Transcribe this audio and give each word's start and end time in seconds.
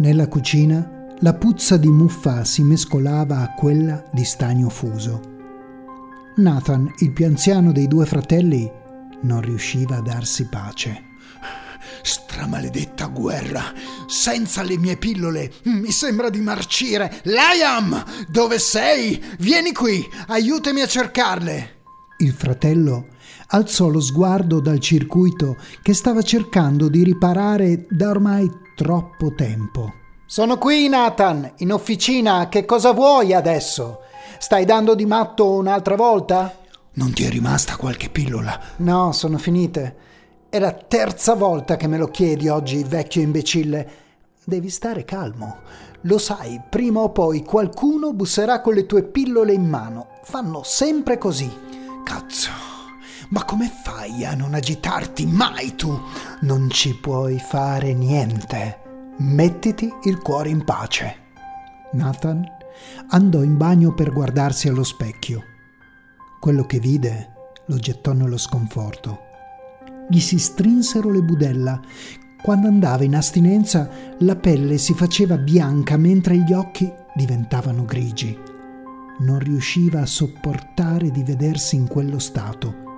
Nella 0.00 0.28
cucina 0.28 1.14
la 1.18 1.34
puzza 1.34 1.76
di 1.76 1.90
muffa 1.90 2.42
si 2.46 2.62
mescolava 2.62 3.40
a 3.40 3.52
quella 3.52 4.02
di 4.10 4.24
stagno 4.24 4.70
fuso. 4.70 5.20
Nathan, 6.36 6.90
il 7.00 7.12
più 7.12 7.26
anziano 7.26 7.70
dei 7.70 7.86
due 7.86 8.06
fratelli, 8.06 8.70
non 9.20 9.42
riusciva 9.42 9.96
a 9.96 10.00
darsi 10.00 10.48
pace. 10.48 11.02
Stramaledetta 12.00 13.08
guerra! 13.08 13.74
Senza 14.06 14.62
le 14.62 14.78
mie 14.78 14.96
pillole 14.96 15.52
mi 15.64 15.90
sembra 15.90 16.30
di 16.30 16.40
marcire. 16.40 17.20
Liam! 17.24 18.02
Dove 18.26 18.58
sei? 18.58 19.22
Vieni 19.38 19.72
qui! 19.72 20.02
Aiutami 20.28 20.80
a 20.80 20.86
cercarle! 20.86 21.80
Il 22.20 22.32
fratello 22.32 23.08
alzò 23.48 23.88
lo 23.88 24.00
sguardo 24.00 24.60
dal 24.60 24.78
circuito 24.78 25.58
che 25.82 25.92
stava 25.92 26.22
cercando 26.22 26.88
di 26.88 27.04
riparare 27.04 27.86
da 27.90 28.08
ormai 28.08 28.50
troppo 28.80 29.34
tempo. 29.34 29.92
Sono 30.24 30.56
qui, 30.56 30.88
Nathan, 30.88 31.52
in 31.58 31.70
officina. 31.70 32.48
Che 32.48 32.64
cosa 32.64 32.92
vuoi 32.92 33.34
adesso? 33.34 34.00
Stai 34.38 34.64
dando 34.64 34.94
di 34.94 35.04
matto 35.04 35.50
un'altra 35.50 35.96
volta? 35.96 36.56
Non 36.94 37.12
ti 37.12 37.24
è 37.24 37.28
rimasta 37.28 37.76
qualche 37.76 38.08
pillola? 38.08 38.58
No, 38.76 39.12
sono 39.12 39.36
finite. 39.36 39.96
È 40.48 40.58
la 40.58 40.72
terza 40.72 41.34
volta 41.34 41.76
che 41.76 41.88
me 41.88 41.98
lo 41.98 42.08
chiedi 42.08 42.48
oggi, 42.48 42.82
vecchio 42.82 43.20
imbecille. 43.20 43.90
Devi 44.42 44.70
stare 44.70 45.04
calmo. 45.04 45.58
Lo 46.04 46.16
sai, 46.16 46.58
prima 46.66 47.00
o 47.00 47.10
poi 47.10 47.44
qualcuno 47.44 48.14
busserà 48.14 48.62
con 48.62 48.72
le 48.72 48.86
tue 48.86 49.02
pillole 49.02 49.52
in 49.52 49.68
mano. 49.68 50.06
Fanno 50.22 50.62
sempre 50.62 51.18
così. 51.18 51.54
Cazzo. 52.02 52.59
Ma 53.30 53.44
come 53.44 53.68
fai 53.68 54.24
a 54.24 54.34
non 54.34 54.54
agitarti 54.54 55.26
mai 55.26 55.74
tu? 55.74 55.98
Non 56.42 56.70
ci 56.70 56.96
puoi 56.96 57.38
fare 57.40 57.92
niente. 57.92 58.78
Mettiti 59.18 59.92
il 60.04 60.18
cuore 60.18 60.50
in 60.50 60.64
pace. 60.64 61.16
Nathan 61.92 62.44
andò 63.08 63.42
in 63.42 63.56
bagno 63.56 63.92
per 63.94 64.12
guardarsi 64.12 64.68
allo 64.68 64.84
specchio. 64.84 65.42
Quello 66.38 66.64
che 66.64 66.78
vide 66.78 67.32
lo 67.66 67.76
gettò 67.76 68.12
nello 68.12 68.38
sconforto 68.38 69.28
gli 70.10 70.18
si 70.18 70.38
strinsero 70.38 71.08
le 71.08 71.22
budella. 71.22 71.80
Quando 72.42 72.66
andava 72.66 73.04
in 73.04 73.14
astinenza 73.14 73.88
la 74.18 74.34
pelle 74.34 74.76
si 74.76 74.92
faceva 74.92 75.38
bianca 75.38 75.96
mentre 75.96 76.36
gli 76.36 76.52
occhi 76.52 76.92
diventavano 77.14 77.84
grigi. 77.84 78.36
Non 79.20 79.38
riusciva 79.38 80.00
a 80.00 80.06
sopportare 80.06 81.12
di 81.12 81.22
vedersi 81.22 81.76
in 81.76 81.86
quello 81.86 82.18
stato. 82.18 82.89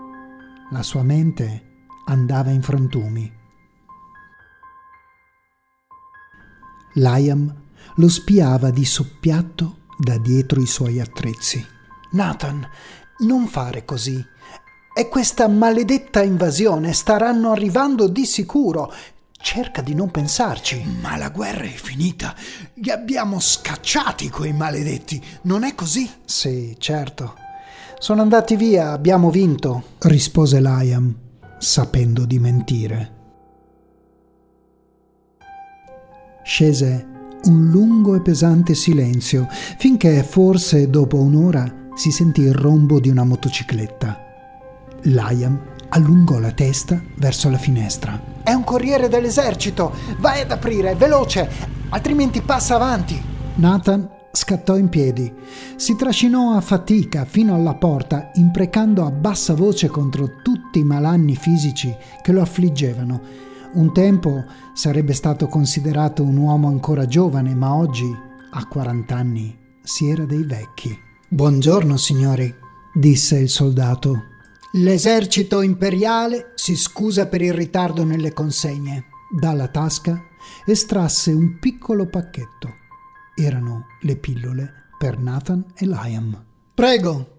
La 0.72 0.82
sua 0.82 1.02
mente 1.02 1.84
andava 2.06 2.48
in 2.48 2.62
frantumi. 2.62 3.30
Liam 6.94 7.54
lo 7.96 8.08
spiava 8.08 8.70
di 8.70 8.86
soppiatto 8.86 9.80
da 9.98 10.16
dietro 10.16 10.62
i 10.62 10.66
suoi 10.66 10.98
attrezzi. 10.98 11.62
Nathan, 12.12 12.66
non 13.18 13.48
fare 13.48 13.84
così. 13.84 14.24
È 14.94 15.08
questa 15.08 15.46
maledetta 15.46 16.22
invasione. 16.22 16.94
Staranno 16.94 17.50
arrivando 17.50 18.08
di 18.08 18.24
sicuro. 18.24 18.90
Cerca 19.30 19.82
di 19.82 19.94
non 19.94 20.10
pensarci. 20.10 20.82
Ma 21.02 21.18
la 21.18 21.28
guerra 21.28 21.64
è 21.64 21.68
finita. 21.68 22.34
Li 22.76 22.90
abbiamo 22.90 23.40
scacciati 23.40 24.30
quei 24.30 24.54
maledetti. 24.54 25.22
Non 25.42 25.64
è 25.64 25.74
così? 25.74 26.10
Sì, 26.24 26.74
certo. 26.78 27.41
Sono 28.02 28.22
andati 28.22 28.56
via, 28.56 28.90
abbiamo 28.90 29.30
vinto, 29.30 29.84
rispose 30.00 30.60
Liam, 30.60 31.14
sapendo 31.58 32.24
di 32.24 32.40
mentire. 32.40 33.12
Scese 36.42 37.06
un 37.44 37.68
lungo 37.70 38.16
e 38.16 38.20
pesante 38.20 38.74
silenzio, 38.74 39.46
finché 39.78 40.24
forse 40.24 40.90
dopo 40.90 41.20
un'ora 41.20 41.90
si 41.94 42.10
sentì 42.10 42.40
il 42.40 42.54
rombo 42.54 42.98
di 42.98 43.08
una 43.08 43.22
motocicletta. 43.22 44.18
Liam 45.02 45.62
allungò 45.90 46.40
la 46.40 46.50
testa 46.50 47.00
verso 47.18 47.50
la 47.50 47.58
finestra. 47.58 48.20
È 48.42 48.50
un 48.50 48.64
corriere 48.64 49.06
dell'esercito! 49.06 49.94
Vai 50.18 50.40
ad 50.40 50.50
aprire, 50.50 50.96
veloce, 50.96 51.48
altrimenti 51.90 52.42
passa 52.42 52.74
avanti! 52.74 53.22
Nathan 53.54 54.21
scattò 54.32 54.76
in 54.76 54.88
piedi. 54.88 55.32
Si 55.76 55.94
trascinò 55.94 56.56
a 56.56 56.60
fatica 56.60 57.24
fino 57.24 57.54
alla 57.54 57.74
porta, 57.74 58.30
imprecando 58.34 59.04
a 59.04 59.10
bassa 59.10 59.54
voce 59.54 59.88
contro 59.88 60.40
tutti 60.42 60.80
i 60.80 60.84
malanni 60.84 61.36
fisici 61.36 61.94
che 62.22 62.32
lo 62.32 62.40
affliggevano. 62.40 63.20
Un 63.74 63.92
tempo 63.92 64.44
sarebbe 64.74 65.12
stato 65.12 65.46
considerato 65.46 66.22
un 66.22 66.36
uomo 66.36 66.68
ancora 66.68 67.06
giovane, 67.06 67.54
ma 67.54 67.74
oggi, 67.74 68.10
a 68.50 68.66
40 68.66 69.14
anni, 69.14 69.56
si 69.82 70.08
era 70.08 70.24
dei 70.24 70.42
vecchi. 70.44 70.98
Buongiorno, 71.28 71.96
signori, 71.96 72.52
disse 72.92 73.38
il 73.38 73.48
soldato 73.48 74.30
L'esercito 74.74 75.60
imperiale 75.60 76.52
si 76.54 76.76
scusa 76.76 77.26
per 77.26 77.42
il 77.42 77.52
ritardo 77.52 78.04
nelle 78.04 78.32
consegne. 78.32 79.04
Dalla 79.30 79.68
tasca 79.68 80.18
estrasse 80.64 81.30
un 81.30 81.58
piccolo 81.58 82.06
pacchetto. 82.06 82.81
Erano 83.34 83.86
le 84.02 84.16
pillole 84.16 84.72
per 84.98 85.18
Nathan 85.18 85.64
e 85.74 85.86
Liam. 85.86 86.44
Prego, 86.74 87.36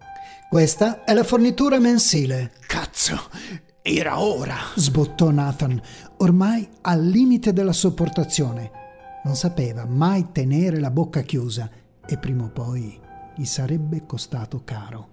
questa 0.49 1.03
è 1.03 1.13
la 1.13 1.23
fornitura 1.23 1.79
mensile. 1.79 2.53
Cazzo, 2.67 3.29
era 3.81 4.19
ora! 4.19 4.55
sbottò 4.75 5.29
Nathan, 5.29 5.81
ormai 6.17 6.67
al 6.81 7.03
limite 7.03 7.53
della 7.53 7.73
sopportazione. 7.73 8.71
Non 9.23 9.35
sapeva 9.35 9.85
mai 9.85 10.31
tenere 10.31 10.79
la 10.79 10.91
bocca 10.91 11.21
chiusa 11.21 11.69
e 12.05 12.17
prima 12.17 12.43
o 12.43 12.49
poi 12.49 12.99
gli 13.35 13.45
sarebbe 13.45 14.05
costato 14.05 14.63
caro. 14.63 15.11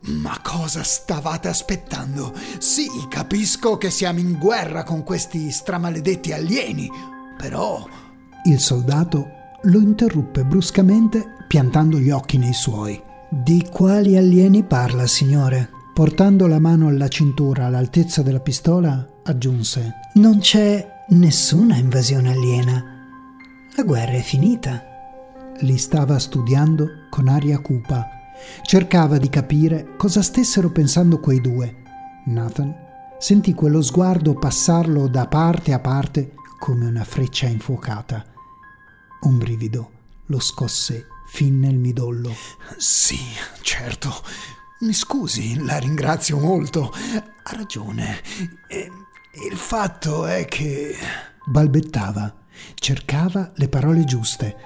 Ma 0.00 0.38
cosa 0.42 0.82
stavate 0.82 1.48
aspettando? 1.48 2.34
Sì, 2.58 2.88
capisco 3.08 3.76
che 3.76 3.90
siamo 3.90 4.18
in 4.18 4.38
guerra 4.38 4.82
con 4.82 5.04
questi 5.04 5.50
stramaledetti 5.50 6.32
alieni, 6.32 6.90
però... 7.36 7.86
Il 8.44 8.58
soldato 8.58 9.39
lo 9.62 9.78
interruppe 9.78 10.44
bruscamente, 10.44 11.24
piantando 11.46 11.98
gli 11.98 12.10
occhi 12.10 12.38
nei 12.38 12.52
suoi. 12.52 13.00
Di 13.28 13.66
quali 13.70 14.16
alieni 14.16 14.62
parla, 14.62 15.06
signore? 15.06 15.70
Portando 15.92 16.46
la 16.46 16.58
mano 16.58 16.88
alla 16.88 17.08
cintura 17.08 17.66
all'altezza 17.66 18.22
della 18.22 18.40
pistola, 18.40 19.06
aggiunse: 19.24 19.94
Non 20.14 20.38
c'è 20.38 21.04
nessuna 21.08 21.76
invasione 21.76 22.30
aliena. 22.30 22.84
La 23.76 23.82
guerra 23.82 24.12
è 24.12 24.22
finita. 24.22 24.82
Li 25.60 25.76
stava 25.76 26.18
studiando 26.18 27.06
con 27.10 27.28
aria 27.28 27.58
cupa 27.58 28.18
Cercava 28.62 29.18
di 29.18 29.28
capire 29.28 29.96
cosa 29.96 30.22
stessero 30.22 30.70
pensando 30.70 31.20
quei 31.20 31.40
due. 31.40 31.76
Nathan 32.26 32.74
sentì 33.18 33.52
quello 33.54 33.82
sguardo 33.82 34.34
passarlo 34.34 35.08
da 35.08 35.26
parte 35.26 35.72
a 35.72 35.78
parte 35.78 36.32
come 36.58 36.86
una 36.86 37.04
freccia 37.04 37.46
infuocata. 37.46 38.24
Un 39.22 39.36
brivido 39.36 39.90
lo 40.26 40.40
scosse 40.40 41.06
fin 41.26 41.58
nel 41.58 41.76
midollo. 41.76 42.34
Sì, 42.78 43.18
certo. 43.60 44.10
Mi 44.80 44.94
scusi, 44.94 45.62
la 45.62 45.76
ringrazio 45.76 46.38
molto. 46.38 46.90
Ha 46.90 47.56
ragione. 47.56 48.20
E, 48.66 48.90
il 49.48 49.56
fatto 49.56 50.24
è 50.24 50.46
che... 50.46 50.94
balbettava, 51.44 52.34
cercava 52.74 53.52
le 53.56 53.68
parole 53.68 54.04
giuste. 54.04 54.56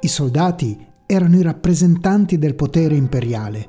I 0.00 0.08
soldati 0.08 0.86
erano 1.04 1.36
i 1.36 1.42
rappresentanti 1.42 2.38
del 2.38 2.54
potere 2.54 2.94
imperiale. 2.94 3.68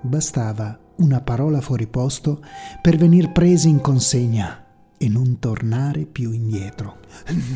Bastava 0.00 0.78
una 0.96 1.20
parola 1.20 1.60
fuori 1.60 1.88
posto 1.88 2.40
per 2.80 2.96
venir 2.96 3.32
presi 3.32 3.68
in 3.68 3.80
consegna 3.80 4.61
e 5.02 5.08
non 5.08 5.40
tornare 5.40 6.06
più 6.06 6.30
indietro. 6.30 6.98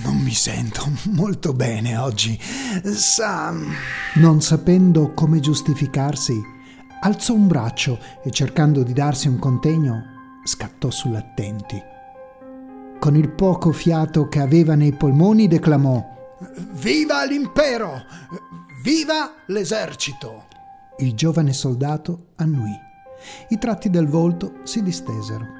Non 0.03 0.17
mi 0.17 0.33
sento 0.33 0.83
molto 1.13 1.53
bene 1.53 1.97
oggi. 1.97 2.37
Sa. 2.83 3.55
Non 4.15 4.43
sapendo 4.43 5.13
come 5.13 5.39
giustificarsi, 5.39 6.35
alzò 7.03 7.35
un 7.35 7.47
braccio 7.47 8.01
e 8.25 8.33
cercando 8.33 8.83
di 8.83 8.93
darsi 8.93 9.29
un 9.29 9.39
contegno, 9.39 10.41
scattò 10.43 10.91
sull'attenti. 10.91 11.81
Con 12.99 13.15
il 13.15 13.31
poco 13.31 13.71
fiato 13.71 14.27
che 14.27 14.41
aveva 14.41 14.75
nei 14.75 14.93
polmoni 14.93 15.47
declamò: 15.47 16.05
Viva 16.73 17.25
l'impero! 17.25 18.03
Viva 18.83 19.35
l'esercito! 19.47 20.47
Il 20.99 21.15
giovane 21.15 21.53
soldato 21.53 22.31
annui. 22.39 22.77
I 23.51 23.59
tratti 23.59 23.89
del 23.89 24.09
volto 24.09 24.63
si 24.65 24.83
distesero. 24.83 25.56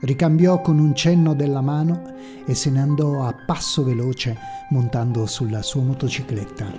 Ricambiò 0.00 0.60
con 0.60 0.78
un 0.78 0.94
cenno 0.94 1.34
della 1.34 1.60
mano 1.60 2.14
e 2.46 2.54
se 2.54 2.70
ne 2.70 2.80
andò 2.80 3.26
a 3.26 3.32
passo 3.32 3.82
veloce 3.82 4.36
montando 4.70 5.26
sulla 5.26 5.62
sua 5.62 5.82
motocicletta. 5.82 6.72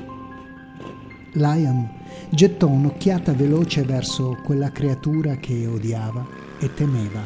Liam 1.34 1.88
gettò 2.30 2.68
un'occhiata 2.68 3.34
veloce 3.34 3.84
verso 3.84 4.38
quella 4.44 4.72
creatura 4.72 5.36
che 5.36 5.68
odiava 5.68 6.26
e 6.60 6.74
temeva. 6.74 7.22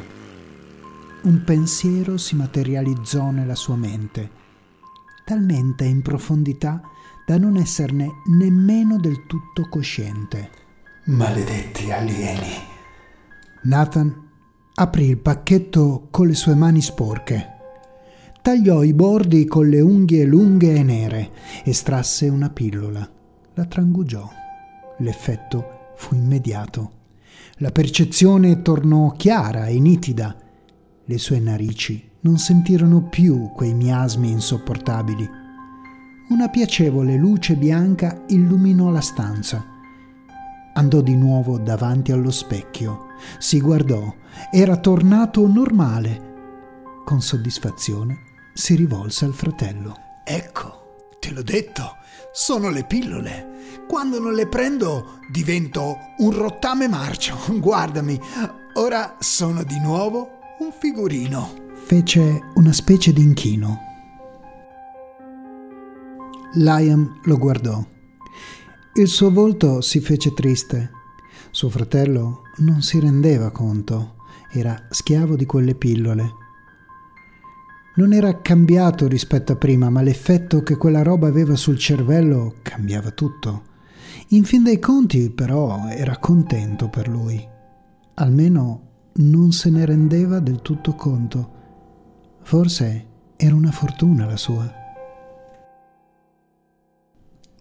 Un 1.23 1.43
pensiero 1.43 2.17
si 2.17 2.35
materializzò 2.35 3.29
nella 3.29 3.55
sua 3.55 3.75
mente. 3.75 4.41
talmente 5.25 5.85
in 5.85 6.01
profondità 6.01 6.81
da 7.25 7.37
non 7.37 7.55
esserne 7.55 8.21
nemmeno 8.25 8.97
del 8.97 9.25
tutto 9.25 9.69
cosciente. 9.69 10.49
Maledetti 11.05 11.91
alieni. 11.91 12.51
Nathan 13.63 14.31
aprì 14.75 15.05
il 15.05 15.19
pacchetto 15.19 16.07
con 16.09 16.27
le 16.27 16.33
sue 16.33 16.55
mani 16.55 16.81
sporche. 16.81 17.49
Tagliò 18.41 18.83
i 18.83 18.93
bordi 18.93 19.45
con 19.45 19.69
le 19.69 19.79
unghie 19.79 20.25
lunghe 20.25 20.73
e 20.73 20.83
nere, 20.83 21.31
estrasse 21.63 22.27
una 22.27 22.49
pillola, 22.49 23.07
la 23.53 23.65
trangugiò. 23.65 24.27
L'effetto 24.97 25.91
fu 25.95 26.15
immediato. 26.15 27.01
La 27.57 27.71
percezione 27.71 28.61
tornò 28.61 29.11
chiara 29.11 29.67
e 29.67 29.79
nitida. 29.79 30.35
Le 31.05 31.17
sue 31.17 31.39
narici 31.39 32.09
non 32.21 32.37
sentirono 32.37 33.03
più 33.03 33.51
quei 33.53 33.73
miasmi 33.73 34.31
insopportabili. 34.31 35.29
Una 36.29 36.49
piacevole 36.49 37.15
luce 37.15 37.55
bianca 37.55 38.23
illuminò 38.27 38.89
la 38.89 39.01
stanza. 39.01 39.72
Andò 40.75 41.01
di 41.01 41.15
nuovo 41.15 41.59
davanti 41.59 42.11
allo 42.11 42.31
specchio, 42.31 43.07
si 43.37 43.61
guardò, 43.61 44.13
era 44.51 44.77
tornato 44.77 45.47
normale. 45.47 46.31
Con 47.05 47.21
soddisfazione 47.21 48.31
si 48.53 48.75
rivolse 48.75 49.25
al 49.25 49.33
fratello. 49.33 49.95
Ecco, 50.23 51.07
te 51.19 51.31
l'ho 51.31 51.43
detto, 51.43 51.97
sono 52.31 52.69
le 52.69 52.85
pillole. 52.85 53.83
Quando 53.87 54.19
non 54.19 54.33
le 54.33 54.47
prendo 54.47 55.19
divento 55.29 55.97
un 56.17 56.31
rottame 56.31 56.87
marcio. 56.87 57.37
Guardami, 57.59 58.19
ora 58.73 59.17
sono 59.19 59.63
di 59.63 59.79
nuovo 59.79 60.39
un 60.59 60.71
figurino. 60.71 61.53
Fece 61.85 62.41
una 62.55 62.71
specie 62.71 63.13
di 63.13 63.21
inchino. 63.21 63.79
Liam 66.53 67.19
lo 67.25 67.37
guardò. 67.37 67.92
Il 68.95 69.07
suo 69.07 69.31
volto 69.31 69.81
si 69.81 69.99
fece 70.01 70.35
triste. 70.35 70.91
Suo 71.49 71.67
fratello 71.67 72.43
non 72.57 72.83
si 72.83 72.99
rendeva 72.99 73.49
conto, 73.49 74.17
era 74.51 74.85
schiavo 74.91 75.35
di 75.35 75.47
quelle 75.47 75.73
pillole. 75.73 76.31
Non 77.95 78.13
era 78.13 78.39
cambiato 78.41 79.07
rispetto 79.07 79.53
a 79.53 79.55
prima, 79.55 79.89
ma 79.89 80.03
l'effetto 80.03 80.61
che 80.61 80.77
quella 80.77 81.01
roba 81.01 81.27
aveva 81.27 81.55
sul 81.55 81.79
cervello 81.79 82.57
cambiava 82.61 83.09
tutto. 83.09 83.63
In 84.27 84.43
fin 84.43 84.61
dei 84.61 84.77
conti, 84.77 85.31
però, 85.31 85.87
era 85.87 86.19
contento 86.19 86.87
per 86.87 87.07
lui. 87.07 87.43
Almeno 88.13 88.89
non 89.13 89.53
se 89.53 89.71
ne 89.71 89.85
rendeva 89.85 90.37
del 90.37 90.61
tutto 90.61 90.93
conto. 90.93 91.53
Forse 92.43 93.05
era 93.37 93.55
una 93.55 93.71
fortuna 93.71 94.27
la 94.27 94.37
sua. 94.37 94.82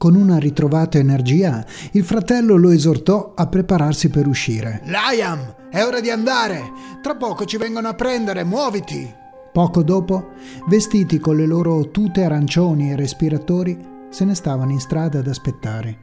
Con 0.03 0.17
una 0.17 0.37
ritrovata 0.39 0.99
energia, 0.99 1.65
il 1.93 2.03
fratello 2.03 2.57
lo 2.57 2.71
esortò 2.71 3.35
a 3.37 3.47
prepararsi 3.47 4.09
per 4.09 4.27
uscire. 4.27 4.83
Liam, 4.87 5.55
è 5.71 5.85
ora 5.85 6.01
di 6.01 6.11
andare! 6.11 6.73
Tra 7.01 7.15
poco 7.15 7.45
ci 7.45 7.57
vengono 7.57 7.87
a 7.87 7.95
prendere, 7.95 8.43
muoviti! 8.43 9.09
Poco 9.53 9.85
dopo, 9.85 10.31
vestiti 10.67 11.21
con 11.21 11.37
le 11.37 11.47
loro 11.47 11.93
tute 11.93 12.25
arancioni 12.25 12.91
e 12.91 12.97
respiratori, 12.97 13.79
se 14.11 14.25
ne 14.25 14.35
stavano 14.35 14.73
in 14.73 14.81
strada 14.81 15.21
ad 15.21 15.29
aspettare. 15.29 15.99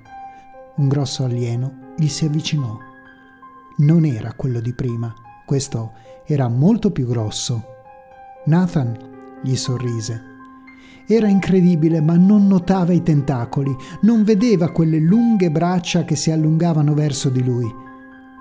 Un 0.77 0.87
grosso 0.87 1.25
alieno 1.25 1.93
gli 1.97 2.07
si 2.07 2.23
avvicinò. 2.23 2.77
Non 3.79 4.05
era 4.05 4.31
quello 4.31 4.61
di 4.61 4.71
prima, 4.71 5.13
questo 5.45 5.91
era 6.25 6.47
molto 6.47 6.91
più 6.91 7.05
grosso. 7.05 7.65
Nathan 8.45 8.97
gli 9.43 9.57
sorrise. 9.57 10.28
Era 11.11 11.27
incredibile, 11.27 12.01
ma 12.01 12.17
non 12.17 12.45
notava 12.45 12.93
i 12.93 13.01
tentacoli, 13.01 13.75
non 14.01 14.23
vedeva 14.23 14.71
quelle 14.71 14.99
lunghe 14.99 15.49
braccia 15.49 16.03
che 16.03 16.15
si 16.15 16.29
allungavano 16.29 16.93
verso 16.93 17.29
di 17.29 17.43
lui. 17.43 17.67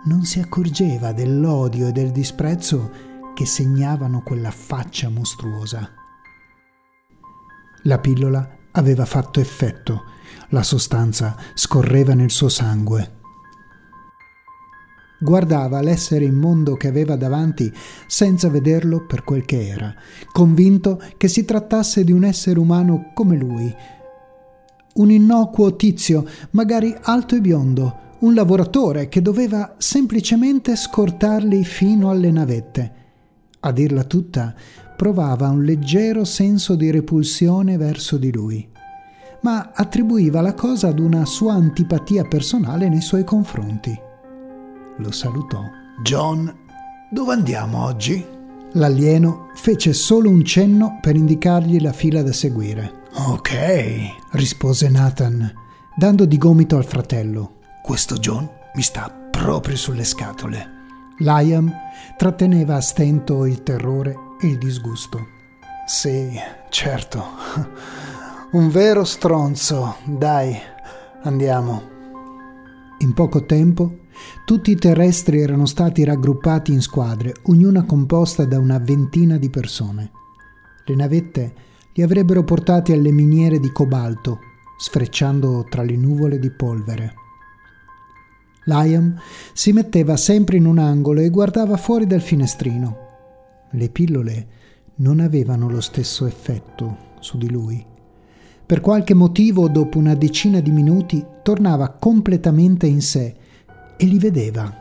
Non 0.04 0.24
si 0.24 0.38
accorgeva 0.38 1.12
dell'odio 1.12 1.88
e 1.88 1.92
del 1.92 2.10
disprezzo 2.10 2.90
che 3.32 3.46
segnavano 3.46 4.20
quella 4.22 4.50
faccia 4.50 5.08
mostruosa. 5.08 5.88
La 7.84 7.98
pillola 8.00 8.46
aveva 8.72 9.06
fatto 9.06 9.40
effetto, 9.40 10.02
la 10.50 10.62
sostanza 10.62 11.36
scorreva 11.54 12.12
nel 12.12 12.30
suo 12.30 12.50
sangue. 12.50 13.17
Guardava 15.20 15.80
l'essere 15.80 16.24
immondo 16.24 16.74
che 16.76 16.86
aveva 16.86 17.16
davanti 17.16 17.72
senza 18.06 18.48
vederlo 18.48 19.04
per 19.04 19.24
quel 19.24 19.44
che 19.44 19.66
era, 19.66 19.92
convinto 20.30 21.02
che 21.16 21.26
si 21.26 21.44
trattasse 21.44 22.04
di 22.04 22.12
un 22.12 22.22
essere 22.22 22.60
umano 22.60 23.10
come 23.14 23.36
lui. 23.36 23.74
Un 24.94 25.10
innocuo 25.10 25.74
tizio, 25.74 26.24
magari 26.50 26.96
alto 27.02 27.34
e 27.34 27.40
biondo, 27.40 28.06
un 28.20 28.34
lavoratore 28.34 29.08
che 29.08 29.20
doveva 29.20 29.74
semplicemente 29.78 30.76
scortarli 30.76 31.64
fino 31.64 32.10
alle 32.10 32.30
navette. 32.30 32.92
A 33.60 33.72
dirla 33.72 34.04
tutta, 34.04 34.54
provava 34.96 35.48
un 35.48 35.64
leggero 35.64 36.24
senso 36.24 36.76
di 36.76 36.92
repulsione 36.92 37.76
verso 37.76 38.18
di 38.18 38.32
lui, 38.32 38.68
ma 39.42 39.72
attribuiva 39.74 40.40
la 40.40 40.54
cosa 40.54 40.88
ad 40.88 41.00
una 41.00 41.24
sua 41.24 41.54
antipatia 41.54 42.22
personale 42.22 42.88
nei 42.88 43.00
suoi 43.00 43.24
confronti 43.24 44.06
lo 44.98 45.10
salutò. 45.10 45.62
John, 46.02 46.54
dove 47.10 47.32
andiamo 47.32 47.84
oggi? 47.84 48.24
L'alieno 48.72 49.48
fece 49.54 49.92
solo 49.92 50.28
un 50.28 50.44
cenno 50.44 50.98
per 51.00 51.16
indicargli 51.16 51.80
la 51.80 51.92
fila 51.92 52.22
da 52.22 52.32
seguire. 52.32 53.06
Ok, 53.14 53.50
rispose 54.32 54.88
Nathan, 54.88 55.52
dando 55.96 56.26
di 56.26 56.36
gomito 56.36 56.76
al 56.76 56.84
fratello. 56.84 57.56
Questo 57.82 58.16
John 58.16 58.48
mi 58.74 58.82
sta 58.82 59.10
proprio 59.10 59.76
sulle 59.76 60.04
scatole. 60.04 60.76
Liam 61.18 61.72
tratteneva 62.16 62.76
a 62.76 62.80
stento 62.80 63.44
il 63.46 63.62
terrore 63.62 64.14
e 64.40 64.46
il 64.46 64.58
disgusto. 64.58 65.26
Sì, 65.86 66.30
certo. 66.68 67.24
Un 68.52 68.68
vero 68.68 69.04
stronzo. 69.04 69.96
Dai, 70.04 70.56
andiamo. 71.22 71.82
In 72.98 73.14
poco 73.14 73.44
tempo 73.46 74.06
tutti 74.44 74.70
i 74.70 74.76
terrestri 74.76 75.40
erano 75.40 75.66
stati 75.66 76.04
raggruppati 76.04 76.72
in 76.72 76.80
squadre, 76.80 77.34
ognuna 77.42 77.84
composta 77.84 78.44
da 78.44 78.58
una 78.58 78.78
ventina 78.78 79.36
di 79.36 79.50
persone. 79.50 80.10
Le 80.84 80.94
navette 80.94 81.54
li 81.94 82.02
avrebbero 82.02 82.44
portati 82.44 82.92
alle 82.92 83.10
miniere 83.10 83.58
di 83.58 83.70
cobalto, 83.70 84.38
sfrecciando 84.78 85.66
tra 85.68 85.82
le 85.82 85.96
nuvole 85.96 86.38
di 86.38 86.50
polvere. 86.50 87.14
Liam 88.64 89.18
si 89.52 89.72
metteva 89.72 90.16
sempre 90.16 90.56
in 90.56 90.66
un 90.66 90.78
angolo 90.78 91.20
e 91.20 91.30
guardava 91.30 91.76
fuori 91.76 92.06
dal 92.06 92.20
finestrino. 92.20 93.06
Le 93.72 93.88
pillole 93.88 94.46
non 94.96 95.20
avevano 95.20 95.68
lo 95.68 95.80
stesso 95.80 96.26
effetto 96.26 97.16
su 97.20 97.36
di 97.38 97.50
lui. 97.50 97.84
Per 98.64 98.80
qualche 98.80 99.14
motivo, 99.14 99.68
dopo 99.68 99.98
una 99.98 100.14
decina 100.14 100.60
di 100.60 100.70
minuti, 100.70 101.24
tornava 101.42 101.88
completamente 101.88 102.86
in 102.86 103.00
sé 103.00 103.34
e 103.98 104.04
li 104.06 104.18
vedeva. 104.18 104.72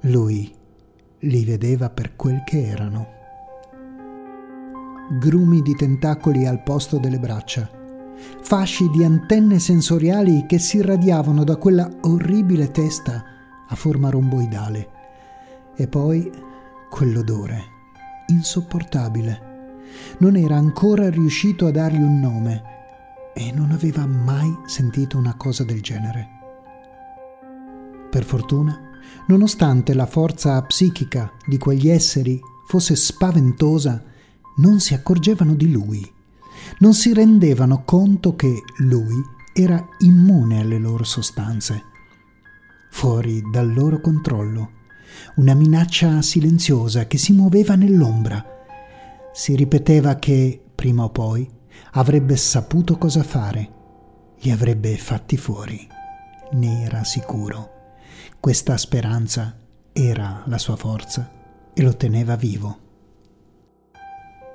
Lui 0.00 0.52
li 1.20 1.44
vedeva 1.44 1.90
per 1.90 2.16
quel 2.16 2.42
che 2.44 2.66
erano. 2.66 3.14
Grumi 5.20 5.60
di 5.60 5.74
tentacoli 5.74 6.46
al 6.46 6.62
posto 6.62 6.98
delle 6.98 7.18
braccia, 7.18 7.70
fasci 8.40 8.88
di 8.90 9.04
antenne 9.04 9.58
sensoriali 9.58 10.46
che 10.46 10.58
si 10.58 10.78
irradiavano 10.78 11.44
da 11.44 11.56
quella 11.56 11.88
orribile 12.02 12.70
testa 12.70 13.22
a 13.68 13.74
forma 13.74 14.10
romboidale. 14.10 14.88
E 15.76 15.86
poi 15.86 16.30
quell'odore, 16.88 17.62
insopportabile. 18.28 19.54
Non 20.18 20.34
era 20.34 20.56
ancora 20.56 21.10
riuscito 21.10 21.66
a 21.66 21.70
dargli 21.70 22.00
un 22.00 22.20
nome 22.20 22.62
e 23.34 23.52
non 23.52 23.70
aveva 23.70 24.06
mai 24.06 24.50
sentito 24.64 25.18
una 25.18 25.34
cosa 25.36 25.62
del 25.62 25.82
genere. 25.82 26.35
Per 28.10 28.24
fortuna, 28.24 28.80
nonostante 29.26 29.94
la 29.94 30.06
forza 30.06 30.60
psichica 30.62 31.32
di 31.46 31.58
quegli 31.58 31.88
esseri 31.88 32.40
fosse 32.66 32.96
spaventosa, 32.96 34.02
non 34.56 34.80
si 34.80 34.94
accorgevano 34.94 35.54
di 35.54 35.70
lui, 35.70 36.12
non 36.78 36.94
si 36.94 37.12
rendevano 37.12 37.84
conto 37.84 38.34
che 38.34 38.62
lui 38.78 39.14
era 39.52 39.86
immune 39.98 40.60
alle 40.60 40.78
loro 40.78 41.04
sostanze, 41.04 41.82
fuori 42.90 43.42
dal 43.50 43.72
loro 43.72 44.00
controllo, 44.00 44.70
una 45.36 45.54
minaccia 45.54 46.20
silenziosa 46.22 47.06
che 47.06 47.18
si 47.18 47.32
muoveva 47.32 47.74
nell'ombra. 47.74 48.44
Si 49.32 49.54
ripeteva 49.54 50.16
che, 50.16 50.62
prima 50.74 51.04
o 51.04 51.10
poi, 51.10 51.48
avrebbe 51.92 52.36
saputo 52.36 52.96
cosa 52.96 53.22
fare, 53.22 53.72
li 54.40 54.50
avrebbe 54.50 54.96
fatti 54.96 55.36
fuori, 55.36 55.86
ne 56.52 56.82
era 56.82 57.04
sicuro. 57.04 57.75
Questa 58.38 58.76
speranza 58.76 59.56
era 59.92 60.42
la 60.46 60.58
sua 60.58 60.76
forza 60.76 61.30
e 61.72 61.82
lo 61.82 61.96
teneva 61.96 62.36
vivo. 62.36 62.78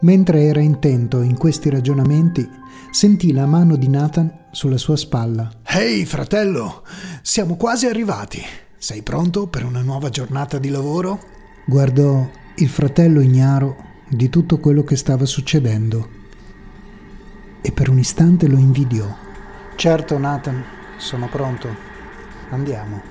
Mentre 0.02 0.44
era 0.44 0.62
intento 0.62 1.22
in 1.22 1.38
questi 1.38 1.70
ragionamenti, 1.70 2.48
sentì 2.90 3.32
la 3.32 3.46
mano 3.46 3.76
di 3.76 3.88
Nathan 3.88 4.48
sulla 4.52 4.78
sua 4.78 4.96
spalla. 4.96 5.52
Ehi, 5.64 6.00
hey, 6.00 6.06
fratello, 6.06 6.84
siamo 7.22 7.56
quasi 7.56 7.86
arrivati. 7.86 8.42
Sei 8.78 9.04
pronto 9.04 9.48
per 9.48 9.64
una 9.64 9.82
nuova 9.82 10.10
giornata 10.10 10.58
di 10.58 10.70
lavoro? 10.70 11.20
Guardò 11.66 12.28
il 12.56 12.70
fratello 12.70 13.22
ignaro 13.22 13.90
di 14.10 14.28
tutto 14.30 14.58
quello 14.58 14.84
che 14.84 14.96
stava 14.96 15.26
succedendo 15.26 16.20
e 17.62 17.72
per 17.72 17.90
un 17.90 18.00
istante 18.00 18.48
lo 18.48 18.58
invidiò. 18.58 19.08
Certo, 19.76 20.18
Nathan, 20.18 20.64
sono 20.98 21.28
pronto. 21.30 21.68
Andiamo. 22.50 23.11